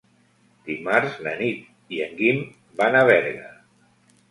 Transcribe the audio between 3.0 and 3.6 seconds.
a Berga.